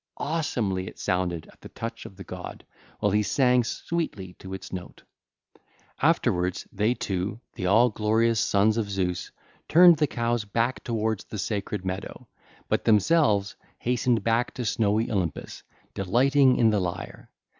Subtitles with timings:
[0.17, 2.65] Awesomely it sounded at the touch of the god,
[2.99, 5.03] while he sang sweetly to its note.
[5.03, 5.59] (ll.
[5.99, 9.29] 503 512) Afterwards they two, the all glorious sons of Zeus
[9.69, 12.27] turned the cows back towards the sacred meadow,
[12.67, 15.61] but themselves hastened back to snowy Olympus,
[15.93, 17.29] delighting in the lyre.